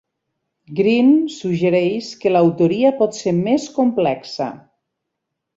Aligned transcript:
Greene 0.79 1.29
suggereix 1.33 2.09
que 2.23 2.33
l'autoria 2.33 2.93
pot 3.03 3.21
ser 3.21 3.37
més 3.45 3.71
complexa. 3.79 4.53